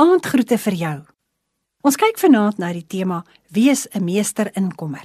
[0.00, 0.98] Aandgroete vir jou.
[1.84, 3.18] Ons kyk vanaand na die tema
[3.52, 5.04] Wees 'n meester in kommer.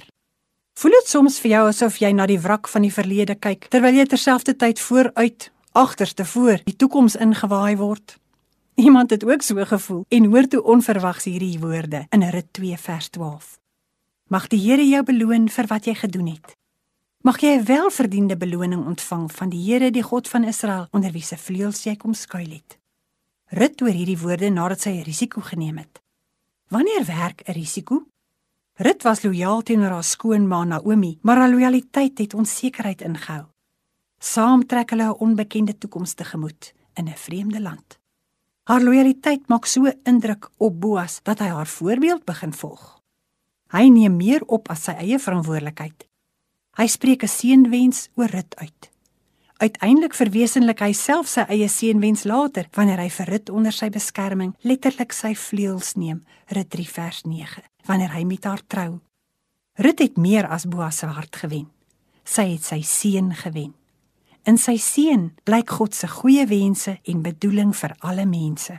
[0.72, 3.92] Voel dit soms vir jou asof jy na die wrak van die verlede kyk terwyl
[3.92, 8.16] jy terselfdertyd vooruit, agterste voor die toekoms ingewaai word?
[8.76, 13.08] Iemand het ook so gevoel en hoor toe onverwags hierdie woorde in Rit 2 vers
[13.08, 13.58] 12.
[14.28, 16.56] Mag die Here jou beloon vir wat jy gedoen het.
[17.22, 21.22] Mag jy 'n welverdiende beloning ontvang van die Here, die God van Israel, onder wie
[21.22, 22.78] se vleuels jy kom skuil het.
[23.54, 26.02] Rit oor hierdie woorde nadat sy 'n risiko geneem het.
[26.68, 28.06] Wanneer werk 'n risiko?
[28.74, 33.46] Rit was lojaal teenoor haar skoonma Naomi, maar haar lojaliteit het onsekerheid ingehou.
[34.18, 37.98] Saam trek hulle 'n onbekende toekoms tegemoet in 'n vreemde land.
[38.64, 43.00] Haar lojaliteit maak so indruk op Boas dat hy haar voorbeeld begin volg.
[43.70, 46.08] Hy neem meer op as sy eie verantwoordelikheid.
[46.76, 48.95] Hy spreek 'n seënwens oor Rit uit.
[49.56, 54.52] Uiteindelik verwesenlik hy self sy eie seënwens later wanneer hy vir Rut onder sy beskerming
[54.68, 56.18] letterlik sy vleuels neem,
[56.52, 58.98] Rut 3 vers 9, wanneer hy met haar trou.
[59.80, 61.70] Rut het meer as Boas se hart gewen.
[62.24, 63.72] Sy het sy seun gewen.
[64.44, 68.76] In sy seun blyk God se goeie wense en bedoeling vir alle mense.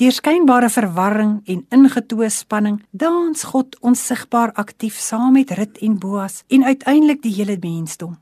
[0.00, 6.40] Deur skynbare verwarring en ingetoe spanning dans God onsigbaar aktief saam met Rut en Boas
[6.48, 8.16] en uiteindelik die hele mensdom.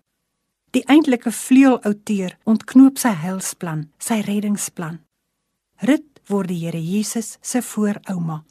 [0.77, 4.99] Die eintlike vleuelouteur ontknoop sy heilsplan, sy reddingsplan.
[5.89, 8.43] Rut word die Here Jesus se voorouma.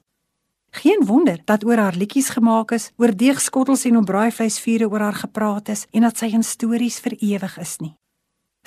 [0.78, 5.20] Geen wonder dat oor haar liedjies gemaak is, oor deegskottels en op braaivleisvure oor haar
[5.22, 7.94] gepraat is en dat sy in stories vir ewig is nie.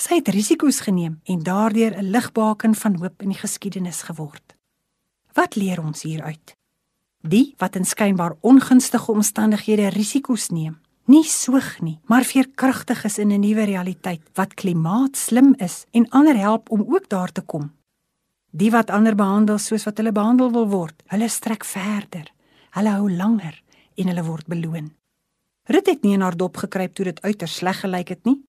[0.01, 4.57] Sy het risiko's geneem en daardeur 'n ligbaken van hoop in die geskiedenis geword.
[5.35, 6.55] Wat leer ons hieruit?
[7.23, 10.79] Die wat in skynbaar ongunstige omstandighede risiko's neem,
[11.11, 16.36] nie soeg nie, maar veerkragtig is in 'n nuwe realiteit wat klimaatslim is en ander
[16.36, 17.72] help om ook daar te kom.
[18.50, 22.33] Die wat ander behandel soos wat hulle behandel wil word, hulle strek verder.
[22.70, 23.62] Hulle hou langer
[23.94, 24.91] en hulle word beloon.
[25.70, 28.40] Rut het nie in haar dop gekruip toe dit uiters sleg gelyk het nie.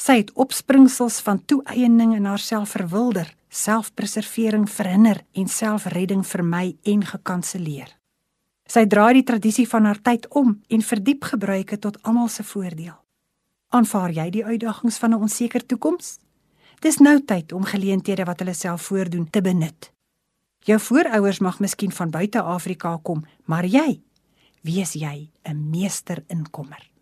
[0.00, 7.96] Sy het opspringsels van toeëning in haarself verwilder, selfpreservering verhinder en selfredding vermy en gekanselleer.
[8.66, 12.96] Sy draai die tradisie van haar tyd om en verdiep gebruike tot almal se voordeel.
[13.74, 16.18] Aanvaar jy die uitdagings van 'n onseker toekoms?
[16.80, 19.92] Dis nou tyd om geleenthede wat hulle self voordoen te benut.
[20.64, 24.00] Jou voorouers mag miskien van buite Afrika kom, maar jy,
[24.62, 26.95] wees jy 'n meester in kommer.